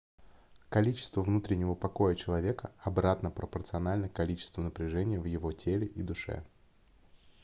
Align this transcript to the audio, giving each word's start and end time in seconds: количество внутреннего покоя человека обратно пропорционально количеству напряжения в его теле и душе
количество 0.69 1.21
внутреннего 1.21 1.75
покоя 1.75 2.15
человека 2.15 2.73
обратно 2.79 3.29
пропорционально 3.29 4.09
количеству 4.09 4.63
напряжения 4.63 5.19
в 5.19 5.25
его 5.25 5.51
теле 5.51 5.85
и 5.85 6.01
душе 6.01 6.43